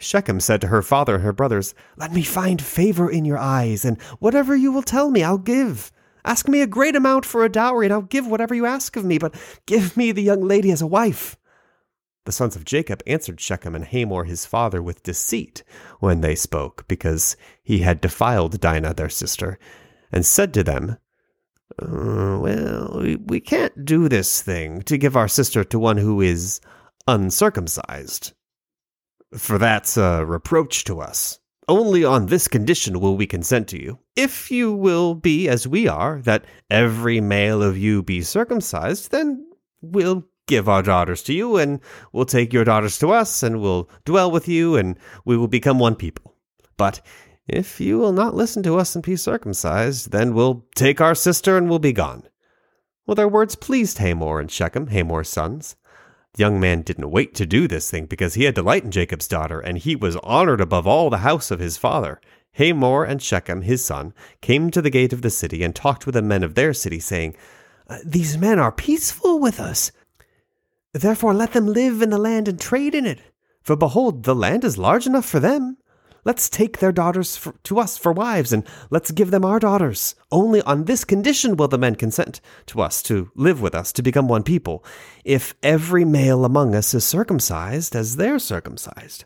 Shechem 0.00 0.40
said 0.40 0.60
to 0.62 0.66
her 0.66 0.82
father 0.82 1.14
and 1.14 1.24
her 1.24 1.32
brothers, 1.32 1.72
Let 1.96 2.12
me 2.12 2.22
find 2.24 2.60
favor 2.60 3.08
in 3.08 3.24
your 3.24 3.38
eyes, 3.38 3.84
and 3.84 4.02
whatever 4.18 4.56
you 4.56 4.72
will 4.72 4.82
tell 4.82 5.10
me, 5.10 5.22
I'll 5.22 5.38
give. 5.38 5.92
Ask 6.24 6.48
me 6.48 6.60
a 6.60 6.66
great 6.66 6.96
amount 6.96 7.24
for 7.24 7.44
a 7.44 7.48
dowry, 7.48 7.86
and 7.86 7.92
I'll 7.92 8.02
give 8.02 8.26
whatever 8.26 8.54
you 8.54 8.66
ask 8.66 8.96
of 8.96 9.04
me, 9.04 9.18
but 9.18 9.34
give 9.66 9.96
me 9.96 10.10
the 10.10 10.22
young 10.22 10.40
lady 10.40 10.72
as 10.72 10.82
a 10.82 10.86
wife. 10.88 11.36
The 12.24 12.32
sons 12.32 12.56
of 12.56 12.64
Jacob 12.64 13.02
answered 13.06 13.40
Shechem 13.40 13.74
and 13.74 13.84
Hamor 13.84 14.24
his 14.24 14.46
father 14.46 14.82
with 14.82 15.02
deceit 15.02 15.62
when 16.00 16.22
they 16.22 16.34
spoke, 16.34 16.88
because 16.88 17.36
he 17.62 17.80
had 17.80 18.00
defiled 18.00 18.60
Dinah 18.60 18.94
their 18.94 19.10
sister, 19.10 19.58
and 20.10 20.24
said 20.24 20.54
to 20.54 20.64
them, 20.64 20.96
uh, 21.78 22.38
Well, 22.40 23.00
we, 23.02 23.16
we 23.16 23.40
can't 23.40 23.84
do 23.84 24.08
this 24.08 24.40
thing 24.40 24.82
to 24.82 24.96
give 24.96 25.16
our 25.16 25.28
sister 25.28 25.64
to 25.64 25.78
one 25.78 25.98
who 25.98 26.20
is 26.20 26.60
uncircumcised. 27.06 28.32
For 29.36 29.58
that's 29.58 29.96
a 29.96 30.24
reproach 30.24 30.84
to 30.84 31.00
us. 31.00 31.38
Only 31.66 32.04
on 32.04 32.26
this 32.26 32.46
condition 32.46 33.00
will 33.00 33.16
we 33.16 33.26
consent 33.26 33.68
to 33.68 33.82
you. 33.82 33.98
If 34.16 34.50
you 34.50 34.72
will 34.72 35.14
be 35.14 35.48
as 35.48 35.66
we 35.66 35.88
are, 35.88 36.20
that 36.22 36.44
every 36.70 37.20
male 37.20 37.62
of 37.62 37.76
you 37.76 38.02
be 38.02 38.22
circumcised, 38.22 39.10
then 39.10 39.46
we'll 39.80 40.24
give 40.46 40.68
our 40.68 40.82
daughters 40.82 41.22
to 41.24 41.32
you, 41.32 41.56
and 41.56 41.80
we'll 42.12 42.24
take 42.24 42.52
your 42.52 42.64
daughters 42.64 42.98
to 42.98 43.10
us, 43.12 43.42
and 43.42 43.60
we'll 43.60 43.88
dwell 44.04 44.30
with 44.30 44.48
you, 44.48 44.76
and 44.76 44.98
we 45.24 45.36
will 45.36 45.48
become 45.48 45.78
one 45.78 45.94
people. 45.94 46.34
But 46.76 47.00
if 47.46 47.80
you 47.80 47.98
will 47.98 48.12
not 48.12 48.34
listen 48.34 48.62
to 48.62 48.78
us 48.78 48.94
and 48.94 49.04
be 49.04 49.16
circumcised, 49.16 50.10
then 50.10 50.34
we'll 50.34 50.64
take 50.74 51.00
our 51.00 51.14
sister 51.14 51.56
and 51.56 51.68
we'll 51.68 51.78
be 51.78 51.92
gone. 51.92 52.24
Well, 53.06 53.14
their 53.14 53.28
words 53.28 53.54
pleased 53.54 53.98
Hamor 53.98 54.40
and 54.40 54.50
Shechem, 54.50 54.86
Hamor's 54.88 55.28
sons. 55.28 55.76
The 56.34 56.40
young 56.40 56.58
man 56.58 56.82
didn't 56.82 57.10
wait 57.10 57.34
to 57.34 57.46
do 57.46 57.68
this 57.68 57.90
thing 57.90 58.06
because 58.06 58.34
he 58.34 58.44
had 58.44 58.54
delight 58.54 58.82
in 58.82 58.90
Jacob's 58.90 59.28
daughter, 59.28 59.60
and 59.60 59.78
he 59.78 59.94
was 59.94 60.16
honored 60.16 60.60
above 60.60 60.86
all 60.86 61.10
the 61.10 61.18
house 61.18 61.50
of 61.50 61.60
his 61.60 61.76
father. 61.76 62.20
Hamor 62.54 63.04
and 63.04 63.20
Shechem, 63.20 63.62
his 63.62 63.84
son, 63.84 64.14
came 64.40 64.70
to 64.70 64.80
the 64.80 64.90
gate 64.90 65.12
of 65.12 65.22
the 65.22 65.30
city 65.30 65.62
and 65.62 65.74
talked 65.74 66.06
with 66.06 66.14
the 66.14 66.22
men 66.22 66.42
of 66.42 66.54
their 66.54 66.72
city, 66.72 66.98
saying, 66.98 67.36
"Uh, 67.88 67.98
These 68.04 68.38
men 68.38 68.58
are 68.58 68.72
peaceful 68.72 69.38
with 69.38 69.60
us. 69.60 69.92
Therefore 70.94 71.34
let 71.34 71.52
them 71.52 71.66
live 71.66 72.02
in 72.02 72.10
the 72.10 72.18
land 72.18 72.46
and 72.46 72.58
trade 72.58 72.94
in 72.94 73.04
it. 73.04 73.20
For 73.62 73.74
behold, 73.74 74.22
the 74.22 74.34
land 74.34 74.62
is 74.62 74.78
large 74.78 75.06
enough 75.06 75.26
for 75.26 75.40
them. 75.40 75.76
Let's 76.24 76.48
take 76.48 76.78
their 76.78 76.92
daughters 76.92 77.36
for, 77.36 77.54
to 77.64 77.80
us 77.80 77.98
for 77.98 78.12
wives, 78.12 78.52
and 78.52 78.66
let's 78.90 79.10
give 79.10 79.30
them 79.30 79.44
our 79.44 79.58
daughters. 79.58 80.14
Only 80.30 80.62
on 80.62 80.84
this 80.84 81.04
condition 81.04 81.56
will 81.56 81.68
the 81.68 81.76
men 81.76 81.96
consent 81.96 82.40
to 82.66 82.80
us 82.80 83.02
to 83.02 83.30
live 83.34 83.60
with 83.60 83.74
us, 83.74 83.92
to 83.92 84.02
become 84.02 84.28
one 84.28 84.44
people, 84.44 84.84
if 85.24 85.54
every 85.62 86.04
male 86.04 86.44
among 86.44 86.74
us 86.74 86.94
is 86.94 87.04
circumcised 87.04 87.96
as 87.96 88.16
they're 88.16 88.38
circumcised. 88.38 89.24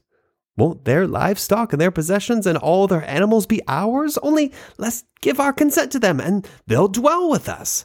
Won't 0.56 0.87
their 0.87 1.06
livestock 1.06 1.72
and 1.72 1.80
their 1.80 1.92
possessions 1.92 2.46
and 2.46 2.58
all 2.58 2.88
their 2.88 3.08
animals 3.08 3.46
be 3.46 3.62
ours? 3.68 4.18
Only 4.22 4.52
let's 4.78 5.04
give 5.20 5.38
our 5.38 5.52
consent 5.52 5.92
to 5.92 6.00
them, 6.00 6.18
and 6.18 6.48
they'll 6.66 6.88
dwell 6.88 7.30
with 7.30 7.48
us. 7.48 7.84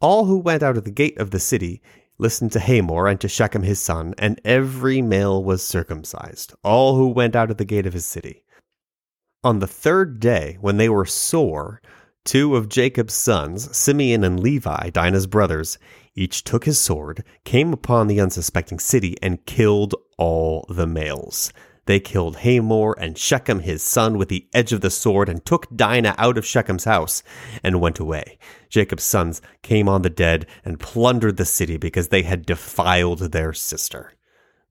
All 0.00 0.26
who 0.26 0.38
went 0.38 0.62
out 0.62 0.76
of 0.76 0.84
the 0.84 0.92
gate 0.92 1.18
of 1.18 1.30
the 1.30 1.40
city 1.40 1.82
listened 2.20 2.52
to 2.52 2.60
Hamor 2.60 3.08
and 3.08 3.20
to 3.20 3.28
Shechem 3.28 3.62
his 3.62 3.80
son, 3.80 4.14
and 4.18 4.40
every 4.44 5.02
male 5.02 5.42
was 5.42 5.66
circumcised, 5.66 6.54
all 6.62 6.96
who 6.96 7.08
went 7.08 7.34
out 7.34 7.50
of 7.50 7.56
the 7.56 7.64
gate 7.64 7.86
of 7.86 7.92
his 7.92 8.04
city. 8.04 8.44
On 9.42 9.58
the 9.58 9.66
third 9.66 10.20
day, 10.20 10.58
when 10.60 10.76
they 10.76 10.88
were 10.88 11.06
sore, 11.06 11.80
two 12.24 12.56
of 12.56 12.68
Jacob's 12.68 13.14
sons, 13.14 13.74
Simeon 13.76 14.22
and 14.22 14.38
Levi, 14.38 14.90
Dinah's 14.90 15.26
brothers, 15.26 15.78
each 16.14 16.44
took 16.44 16.66
his 16.66 16.78
sword, 16.78 17.24
came 17.44 17.72
upon 17.72 18.06
the 18.06 18.20
unsuspecting 18.20 18.78
city, 18.78 19.16
and 19.22 19.46
killed 19.46 19.94
all 20.18 20.66
the 20.68 20.86
males. 20.86 21.52
They 21.86 22.00
killed 22.00 22.38
Hamor 22.38 22.92
and 22.98 23.16
Shechem 23.18 23.60
his 23.60 23.82
son 23.82 24.18
with 24.18 24.28
the 24.28 24.46
edge 24.52 24.72
of 24.72 24.80
the 24.80 24.90
sword 24.90 25.28
and 25.28 25.44
took 25.44 25.74
Dinah 25.74 26.14
out 26.18 26.38
of 26.38 26.46
Shechem's 26.46 26.84
house 26.84 27.22
and 27.62 27.80
went 27.80 27.98
away. 27.98 28.38
Jacob's 28.68 29.04
sons 29.04 29.42
came 29.62 29.88
on 29.88 30.02
the 30.02 30.10
dead 30.10 30.46
and 30.64 30.78
plundered 30.78 31.36
the 31.36 31.44
city 31.44 31.76
because 31.76 32.08
they 32.08 32.22
had 32.22 32.46
defiled 32.46 33.32
their 33.32 33.52
sister. 33.52 34.12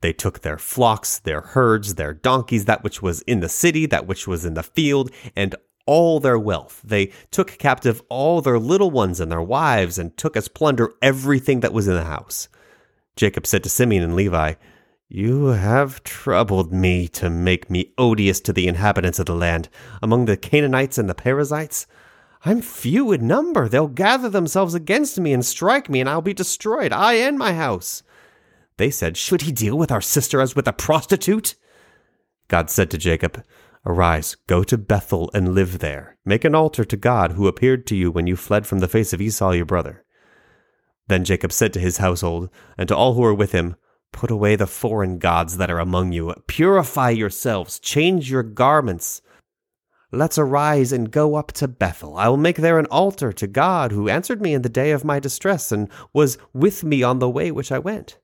They 0.01 0.13
took 0.13 0.39
their 0.39 0.57
flocks, 0.57 1.19
their 1.19 1.41
herds, 1.41 1.95
their 1.95 2.13
donkeys, 2.13 2.65
that 2.65 2.83
which 2.83 3.01
was 3.01 3.21
in 3.23 3.41
the 3.41 3.49
city, 3.49 3.85
that 3.87 4.07
which 4.07 4.27
was 4.27 4.45
in 4.45 4.53
the 4.53 4.63
field, 4.63 5.11
and 5.35 5.55
all 5.85 6.19
their 6.19 6.39
wealth. 6.39 6.81
They 6.85 7.07
took 7.31 7.57
captive 7.57 8.01
all 8.09 8.41
their 8.41 8.59
little 8.59 8.91
ones 8.91 9.19
and 9.19 9.31
their 9.31 9.41
wives, 9.41 9.97
and 9.97 10.15
took 10.15 10.37
as 10.37 10.47
plunder 10.47 10.93
everything 11.01 11.59
that 11.61 11.73
was 11.73 11.87
in 11.87 11.95
the 11.95 12.05
house. 12.05 12.47
Jacob 13.17 13.45
said 13.45 13.63
to 13.63 13.69
Simeon 13.69 14.03
and 14.03 14.15
Levi, 14.15 14.53
you 15.11 15.47
have 15.47 16.03
troubled 16.03 16.71
me 16.71 17.07
to 17.07 17.31
make 17.31 17.67
me 17.67 17.91
odious 17.97 18.39
to 18.39 18.53
the 18.53 18.67
inhabitants 18.67 19.17
of 19.17 19.25
the 19.25 19.35
land, 19.35 19.67
among 20.03 20.25
the 20.25 20.37
Canaanites 20.37 20.99
and 20.99 21.09
the 21.09 21.15
Perizzites. 21.15 21.87
I'm 22.45 22.61
few 22.61 23.11
in 23.11 23.25
number. 23.25 23.67
They'll 23.67 23.87
gather 23.87 24.29
themselves 24.29 24.75
against 24.75 25.19
me 25.19 25.33
and 25.33 25.43
strike 25.43 25.89
me, 25.89 25.99
and 25.99 26.07
I'll 26.07 26.21
be 26.21 26.35
destroyed, 26.35 26.93
I 26.93 27.13
and 27.13 27.39
my 27.39 27.53
house. 27.53 28.03
They 28.77 28.91
said, 28.91 29.17
Should 29.17 29.41
he 29.41 29.51
deal 29.51 29.77
with 29.77 29.91
our 29.91 29.99
sister 29.99 30.41
as 30.41 30.55
with 30.55 30.67
a 30.67 30.73
prostitute? 30.73 31.55
God 32.47 32.69
said 32.69 32.91
to 32.91 32.97
Jacob, 32.97 33.43
Arise, 33.85 34.37
go 34.45 34.63
to 34.63 34.77
Bethel 34.77 35.31
and 35.33 35.55
live 35.55 35.79
there. 35.79 36.17
Make 36.23 36.45
an 36.45 36.53
altar 36.53 36.85
to 36.85 36.97
God 36.97 37.31
who 37.31 37.47
appeared 37.47 37.87
to 37.87 37.95
you 37.95 38.11
when 38.11 38.27
you 38.27 38.35
fled 38.35 38.67
from 38.67 38.79
the 38.79 38.87
face 38.87 39.11
of 39.11 39.21
Esau 39.21 39.51
your 39.51 39.65
brother. 39.65 40.05
Then 41.07 41.23
Jacob 41.23 41.51
said 41.51 41.73
to 41.73 41.79
his 41.79 41.97
household 41.97 42.49
and 42.77 42.87
to 42.87 42.95
all 42.95 43.15
who 43.15 43.21
were 43.21 43.33
with 43.33 43.53
him, 43.53 43.75
Put 44.11 44.31
away 44.31 44.55
the 44.55 44.67
foreign 44.67 45.17
gods 45.17 45.57
that 45.57 45.69
are 45.69 45.79
among 45.79 46.11
you. 46.11 46.33
Purify 46.47 47.11
yourselves. 47.11 47.79
Change 47.79 48.29
your 48.29 48.43
garments. 48.43 49.21
Let's 50.11 50.39
arise 50.39 50.91
and 50.91 51.11
go 51.11 51.35
up 51.35 51.51
to 51.53 51.67
Bethel. 51.67 52.17
I 52.17 52.27
will 52.29 52.37
make 52.37 52.57
there 52.57 52.79
an 52.79 52.87
altar 52.87 53.31
to 53.31 53.45
God 53.47 53.91
who 53.91 54.09
answered 54.09 54.41
me 54.41 54.53
in 54.53 54.63
the 54.63 54.69
day 54.69 54.91
of 54.91 55.05
my 55.05 55.19
distress 55.19 55.71
and 55.71 55.87
was 56.13 56.37
with 56.51 56.83
me 56.83 57.03
on 57.03 57.19
the 57.19 57.29
way 57.29 57.51
which 57.51 57.71
I 57.71 57.77
went. 57.77 58.17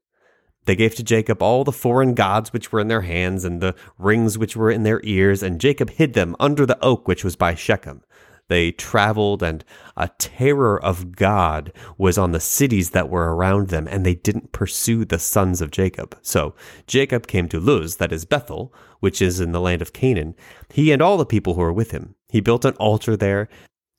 They 0.66 0.76
gave 0.76 0.96
to 0.96 1.04
Jacob 1.04 1.44
all 1.44 1.64
the 1.64 1.72
foreign 1.72 2.16
gods 2.16 2.52
which 2.52 2.72
were 2.72 2.80
in 2.80 2.88
their 2.88 3.02
hands 3.02 3.46
and 3.46 3.62
the 3.62 3.76
rings 4.00 4.36
which 4.38 4.58
were 4.58 4.72
in 4.72 4.82
their 4.82 5.00
ears, 5.04 5.44
and 5.44 5.62
Jacob 5.62 5.92
hid 5.92 6.14
them 6.14 6.36
under 6.40 6.66
the 6.66 6.84
oak 6.84 7.08
which 7.08 7.24
was 7.24 7.36
by 7.36 7.54
Shechem. 7.54 8.02
They 8.48 8.72
traveled, 8.72 9.42
and 9.42 9.66
a 9.98 10.10
terror 10.20 10.82
of 10.82 11.16
God 11.16 11.74
was 11.98 12.18
on 12.18 12.32
the 12.32 12.40
cities 12.40 12.92
that 12.92 13.10
were 13.10 13.36
around 13.36 13.70
them, 13.70 13.88
and 13.88 14.06
they 14.06 14.16
didn't 14.16 14.52
pursue 14.52 15.06
the 15.06 15.20
sons 15.20 15.62
of 15.62 15.72
Jacob. 15.72 16.18
So 16.22 16.54
Jacob 16.86 17.28
came 17.28 17.48
to 17.50 17.60
Luz, 17.60 17.98
that 17.98 18.12
is 18.12 18.26
Bethel, 18.26 18.74
which 19.00 19.22
is 19.22 19.40
in 19.40 19.52
the 19.52 19.62
land 19.62 19.82
of 19.82 19.94
Canaan, 19.94 20.36
he 20.74 20.92
and 20.92 21.02
all 21.02 21.18
the 21.18 21.26
people 21.26 21.56
who 21.56 21.62
were 21.62 21.74
with 21.74 21.92
him. 21.92 22.16
He 22.30 22.40
built 22.40 22.66
an 22.66 22.76
altar 22.76 23.18
there 23.18 23.50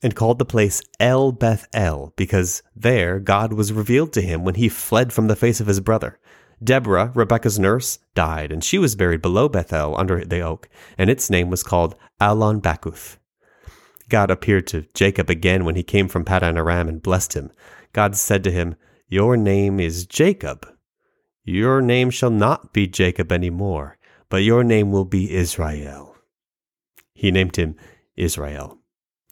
and 0.02 0.14
called 0.14 0.38
the 0.38 0.44
place 0.44 0.82
El 1.00 1.32
Beth 1.32 1.66
El, 1.72 2.12
because 2.16 2.62
there 2.74 3.18
God 3.18 3.52
was 3.52 3.72
revealed 3.72 4.12
to 4.12 4.20
him 4.20 4.44
when 4.44 4.56
he 4.56 4.68
fled 4.68 5.12
from 5.12 5.26
the 5.26 5.36
face 5.36 5.60
of 5.60 5.66
his 5.66 5.80
brother. 5.80 6.18
Deborah, 6.62 7.12
Rebekah's 7.14 7.58
nurse, 7.58 7.98
died, 8.14 8.52
and 8.52 8.62
she 8.62 8.78
was 8.78 8.94
buried 8.94 9.22
below 9.22 9.48
Bethel 9.48 9.98
under 9.98 10.24
the 10.24 10.40
oak, 10.40 10.68
and 10.96 11.10
its 11.10 11.28
name 11.28 11.50
was 11.50 11.62
called 11.62 11.96
Alon 12.20 12.60
Bacuth. 12.60 13.18
God 14.08 14.30
appeared 14.30 14.66
to 14.68 14.86
Jacob 14.94 15.28
again 15.28 15.64
when 15.64 15.74
he 15.74 15.82
came 15.82 16.08
from 16.08 16.24
Paddan 16.24 16.56
Aram 16.56 16.88
and 16.88 17.02
blessed 17.02 17.34
him. 17.34 17.50
God 17.92 18.16
said 18.16 18.44
to 18.44 18.52
him, 18.52 18.76
Your 19.08 19.36
name 19.36 19.80
is 19.80 20.06
Jacob. 20.06 20.68
Your 21.44 21.80
name 21.80 22.10
shall 22.10 22.30
not 22.30 22.72
be 22.72 22.86
Jacob 22.86 23.32
any 23.32 23.50
more, 23.50 23.98
but 24.28 24.38
your 24.38 24.62
name 24.62 24.92
will 24.92 25.04
be 25.04 25.34
Israel. 25.34 26.16
He 27.14 27.30
named 27.30 27.56
him 27.56 27.76
Israel. 28.16 28.78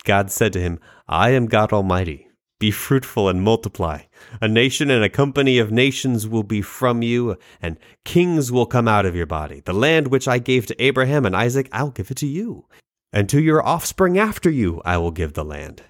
God 0.04 0.30
said 0.30 0.52
to 0.54 0.60
him, 0.60 0.80
I 1.08 1.30
am 1.30 1.46
God 1.46 1.72
Almighty. 1.72 2.28
Be 2.58 2.70
fruitful 2.70 3.28
and 3.28 3.42
multiply. 3.42 4.02
A 4.40 4.48
nation 4.48 4.90
and 4.90 5.04
a 5.04 5.08
company 5.08 5.58
of 5.58 5.70
nations 5.70 6.26
will 6.26 6.44
be 6.44 6.62
from 6.62 7.02
you, 7.02 7.36
and 7.60 7.78
kings 8.04 8.50
will 8.50 8.66
come 8.66 8.88
out 8.88 9.06
of 9.06 9.16
your 9.16 9.26
body. 9.26 9.60
The 9.60 9.72
land 9.72 10.08
which 10.08 10.28
I 10.28 10.38
gave 10.38 10.66
to 10.66 10.82
Abraham 10.82 11.26
and 11.26 11.36
Isaac, 11.36 11.68
I'll 11.72 11.90
give 11.90 12.10
it 12.10 12.16
to 12.18 12.26
you 12.26 12.66
and 13.14 13.28
to 13.28 13.40
your 13.40 13.64
offspring 13.64 14.18
after 14.18 14.50
you 14.50 14.82
I 14.84 14.98
will 14.98 15.12
give 15.12 15.32
the 15.34 15.44
land. 15.44 15.82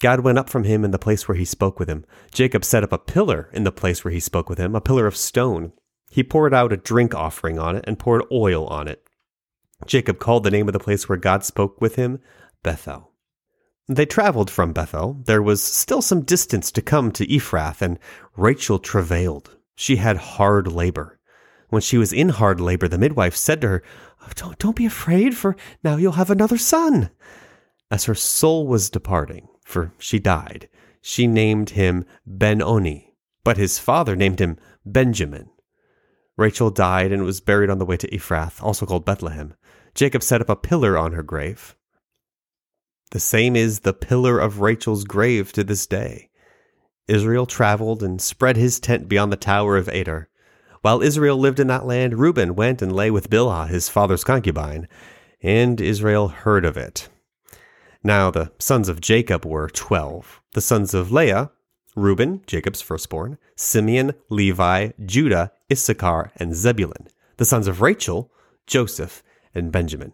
God 0.00 0.20
went 0.20 0.36
up 0.36 0.50
from 0.50 0.64
him 0.64 0.84
in 0.84 0.90
the 0.90 0.98
place 0.98 1.26
where 1.26 1.36
he 1.36 1.46
spoke 1.46 1.78
with 1.78 1.88
him. 1.88 2.04
Jacob 2.30 2.64
set 2.64 2.84
up 2.84 2.92
a 2.92 2.98
pillar 2.98 3.48
in 3.54 3.64
the 3.64 3.72
place 3.72 4.04
where 4.04 4.12
he 4.12 4.20
spoke 4.20 4.50
with 4.50 4.58
him, 4.58 4.74
a 4.76 4.80
pillar 4.80 5.06
of 5.06 5.16
stone. 5.16 5.72
He 6.10 6.22
poured 6.22 6.52
out 6.52 6.72
a 6.72 6.76
drink 6.76 7.14
offering 7.14 7.58
on 7.58 7.76
it 7.76 7.84
and 7.86 7.98
poured 7.98 8.24
oil 8.30 8.66
on 8.66 8.86
it. 8.88 9.08
Jacob 9.86 10.18
called 10.18 10.44
the 10.44 10.50
name 10.50 10.68
of 10.68 10.74
the 10.74 10.78
place 10.78 11.08
where 11.08 11.16
God 11.16 11.44
spoke 11.44 11.80
with 11.80 11.96
him 11.96 12.20
Bethel. 12.62 13.10
They 13.88 14.04
traveled 14.04 14.50
from 14.50 14.74
Bethel. 14.74 15.22
There 15.24 15.42
was 15.42 15.62
still 15.62 16.02
some 16.02 16.22
distance 16.22 16.70
to 16.72 16.82
come 16.82 17.10
to 17.12 17.26
Ephrath, 17.26 17.80
and 17.80 17.98
Rachel 18.36 18.78
travailed. 18.78 19.56
She 19.76 19.96
had 19.96 20.16
hard 20.16 20.70
labor. 20.70 21.13
When 21.74 21.82
she 21.82 21.98
was 21.98 22.12
in 22.12 22.28
hard 22.28 22.60
labor, 22.60 22.86
the 22.86 22.98
midwife 22.98 23.34
said 23.34 23.60
to 23.62 23.66
her, 23.66 23.82
"Oh, 24.22 24.30
don't, 24.36 24.56
don't 24.60 24.76
be 24.76 24.86
afraid, 24.86 25.36
for 25.36 25.56
now 25.82 25.96
you'll 25.96 26.12
have 26.12 26.30
another 26.30 26.56
son. 26.56 27.10
As 27.90 28.04
her 28.04 28.14
soul 28.14 28.68
was 28.68 28.88
departing, 28.88 29.48
for 29.64 29.92
she 29.98 30.20
died, 30.20 30.68
she 31.02 31.26
named 31.26 31.70
him 31.70 32.04
Ben-Oni, 32.24 33.12
but 33.42 33.56
his 33.56 33.80
father 33.80 34.14
named 34.14 34.40
him 34.40 34.56
Benjamin. 34.86 35.50
Rachel 36.36 36.70
died 36.70 37.10
and 37.10 37.24
was 37.24 37.40
buried 37.40 37.70
on 37.70 37.78
the 37.78 37.84
way 37.84 37.96
to 37.96 38.08
Ephrath, 38.08 38.62
also 38.62 38.86
called 38.86 39.04
Bethlehem. 39.04 39.54
Jacob 39.96 40.22
set 40.22 40.40
up 40.40 40.48
a 40.48 40.54
pillar 40.54 40.96
on 40.96 41.10
her 41.10 41.24
grave. 41.24 41.74
The 43.10 43.18
same 43.18 43.56
is 43.56 43.80
the 43.80 43.92
pillar 43.92 44.38
of 44.38 44.60
Rachel's 44.60 45.02
grave 45.02 45.52
to 45.54 45.64
this 45.64 45.88
day. 45.88 46.30
Israel 47.08 47.46
traveled 47.46 48.00
and 48.00 48.22
spread 48.22 48.56
his 48.56 48.78
tent 48.78 49.08
beyond 49.08 49.32
the 49.32 49.36
tower 49.36 49.76
of 49.76 49.88
Adar. 49.88 50.28
While 50.84 51.00
Israel 51.00 51.38
lived 51.38 51.60
in 51.60 51.68
that 51.68 51.86
land, 51.86 52.18
Reuben 52.18 52.54
went 52.54 52.82
and 52.82 52.94
lay 52.94 53.10
with 53.10 53.30
Bilhah, 53.30 53.68
his 53.68 53.88
father's 53.88 54.22
concubine, 54.22 54.86
and 55.40 55.80
Israel 55.80 56.28
heard 56.28 56.66
of 56.66 56.76
it. 56.76 57.08
Now 58.02 58.30
the 58.30 58.52
sons 58.58 58.90
of 58.90 59.00
Jacob 59.00 59.46
were 59.46 59.70
twelve. 59.70 60.42
The 60.52 60.60
sons 60.60 60.92
of 60.92 61.10
Leah, 61.10 61.50
Reuben, 61.96 62.42
Jacob's 62.46 62.82
firstborn, 62.82 63.38
Simeon, 63.56 64.12
Levi, 64.28 64.90
Judah, 65.06 65.52
Issachar, 65.72 66.32
and 66.36 66.54
Zebulun. 66.54 67.08
The 67.38 67.46
sons 67.46 67.66
of 67.66 67.80
Rachel, 67.80 68.30
Joseph, 68.66 69.22
and 69.54 69.72
Benjamin. 69.72 70.12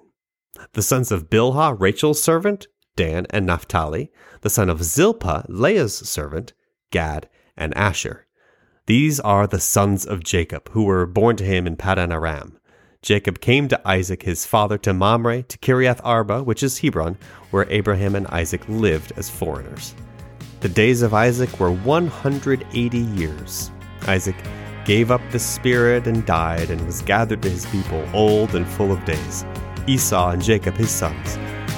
The 0.74 0.82
sons 0.82 1.10
of 1.10 1.28
Bilhah, 1.28 1.80
Rachel's 1.80 2.22
servant, 2.22 2.68
Dan 2.94 3.26
and 3.30 3.44
Naphtali. 3.44 4.12
The 4.42 4.50
son 4.50 4.70
of 4.70 4.84
Zilpah, 4.84 5.46
Leah's 5.48 5.96
servant, 6.08 6.52
Gad 6.92 7.28
and 7.56 7.76
Asher. 7.76 8.28
These 8.86 9.20
are 9.20 9.46
the 9.46 9.60
sons 9.60 10.04
of 10.06 10.24
Jacob, 10.24 10.70
who 10.70 10.84
were 10.84 11.06
born 11.06 11.36
to 11.36 11.44
him 11.44 11.66
in 11.66 11.76
Paddan 11.76 12.12
Aram. 12.12 12.58
Jacob 13.02 13.40
came 13.40 13.68
to 13.68 13.88
Isaac 13.88 14.22
his 14.24 14.44
father 14.44 14.76
to 14.78 14.92
Mamre, 14.92 15.42
to 15.42 15.58
Kiriath 15.58 16.00
Arba, 16.02 16.42
which 16.42 16.62
is 16.62 16.78
Hebron, 16.78 17.16
where 17.50 17.70
Abraham 17.70 18.14
and 18.14 18.26
Isaac 18.28 18.62
lived 18.68 19.12
as 19.16 19.30
foreigners. 19.30 19.94
The 20.60 20.68
days 20.68 21.02
of 21.02 21.14
Isaac 21.14 21.60
were 21.60 21.70
180 21.70 22.98
years. 22.98 23.70
Isaac 24.06 24.36
gave 24.84 25.10
up 25.10 25.22
the 25.30 25.38
spirit 25.38 26.06
and 26.06 26.26
died, 26.26 26.70
and 26.70 26.84
was 26.84 27.02
gathered 27.02 27.42
to 27.42 27.50
his 27.50 27.66
people, 27.66 28.04
old 28.12 28.54
and 28.54 28.66
full 28.66 28.92
of 28.92 29.04
days. 29.04 29.44
Esau 29.86 30.30
and 30.30 30.42
Jacob, 30.42 30.74
his 30.74 30.90
sons, 30.90 31.36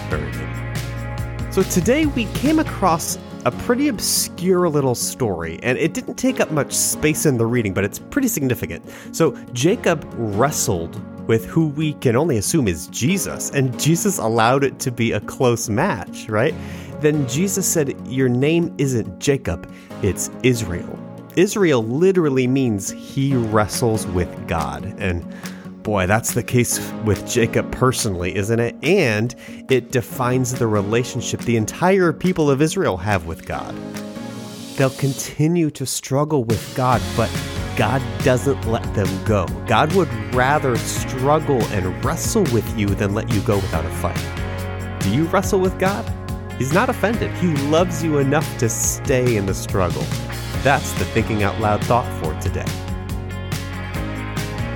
buried 0.08 0.34
him. 0.34 1.52
So 1.52 1.62
today 1.62 2.06
we 2.06 2.24
came 2.26 2.58
across 2.58 3.18
a 3.44 3.50
pretty 3.50 3.88
obscure 3.88 4.68
little 4.68 4.94
story, 4.94 5.58
and 5.62 5.76
it 5.78 5.94
didn't 5.94 6.14
take 6.14 6.40
up 6.40 6.50
much 6.50 6.72
space 6.72 7.26
in 7.26 7.36
the 7.38 7.46
reading, 7.46 7.74
but 7.74 7.84
it's 7.84 7.98
pretty 7.98 8.28
significant. 8.28 8.84
So 9.12 9.36
Jacob 9.52 10.06
wrestled 10.16 11.00
with 11.26 11.44
who 11.46 11.68
we 11.68 11.94
can 11.94 12.16
only 12.16 12.38
assume 12.38 12.68
is 12.68 12.86
Jesus, 12.88 13.50
and 13.50 13.78
Jesus 13.80 14.18
allowed 14.18 14.64
it 14.64 14.78
to 14.80 14.90
be 14.90 15.12
a 15.12 15.20
close 15.20 15.68
match, 15.68 16.28
right? 16.28 16.54
Then 17.00 17.26
Jesus 17.28 17.66
said, 17.66 17.96
Your 18.06 18.28
name 18.28 18.74
isn't 18.78 19.18
Jacob, 19.18 19.72
it's 20.02 20.30
Israel. 20.42 20.98
Israel 21.36 21.82
literally 21.82 22.46
means 22.46 22.90
he 22.90 23.34
wrestles 23.34 24.06
with 24.08 24.46
God. 24.46 24.84
And 24.98 25.24
boy, 25.82 26.06
that's 26.06 26.34
the 26.34 26.42
case 26.42 26.78
with 27.04 27.28
Jacob 27.28 27.70
personally, 27.72 28.34
isn't 28.36 28.60
it? 28.60 28.76
And 28.82 29.34
it 29.68 29.90
defines 29.90 30.54
the 30.54 30.66
relationship 30.66 31.40
the 31.40 31.56
entire 31.56 32.12
people 32.12 32.50
of 32.50 32.62
Israel 32.62 32.96
have 32.96 33.26
with 33.26 33.46
God. 33.46 33.74
They'll 34.76 34.90
continue 34.90 35.70
to 35.72 35.84
struggle 35.84 36.44
with 36.44 36.74
God, 36.74 37.02
but 37.16 37.30
God 37.76 38.02
doesn't 38.22 38.66
let 38.66 38.82
them 38.94 39.24
go. 39.24 39.46
God 39.66 39.92
would 39.94 40.08
rather 40.34 40.76
struggle 40.76 41.62
and 41.66 42.04
wrestle 42.04 42.44
with 42.44 42.78
you 42.78 42.88
than 42.88 43.14
let 43.14 43.32
you 43.32 43.40
go 43.42 43.56
without 43.56 43.84
a 43.84 43.90
fight. 43.90 45.00
Do 45.00 45.10
you 45.10 45.24
wrestle 45.24 45.60
with 45.60 45.78
God? 45.78 46.04
He's 46.58 46.72
not 46.72 46.88
offended. 46.88 47.30
He 47.38 47.48
loves 47.68 48.04
you 48.04 48.18
enough 48.18 48.58
to 48.58 48.68
stay 48.68 49.36
in 49.36 49.46
the 49.46 49.54
struggle. 49.54 50.04
That's 50.62 50.92
the 50.92 51.04
Thinking 51.06 51.42
Out 51.42 51.58
Loud 51.60 51.82
thought 51.84 52.06
for 52.22 52.38
today. 52.40 52.91